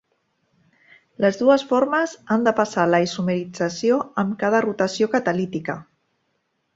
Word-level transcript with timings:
Les 1.25 1.35
dues 1.41 1.65
formes 1.73 2.15
han 2.35 2.47
de 2.47 2.53
passar 2.59 2.85
la 2.91 3.01
isomerització 3.07 3.99
amb 4.23 4.33
cada 4.45 4.63
rotació 4.67 5.09
catalítica. 5.17 5.77